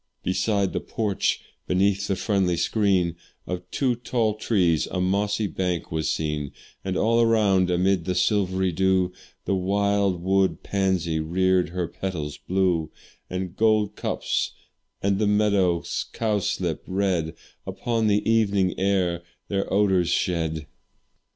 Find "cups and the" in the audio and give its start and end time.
13.95-15.27